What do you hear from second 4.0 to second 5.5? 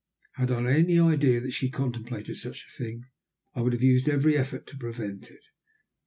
every effort to prevent it.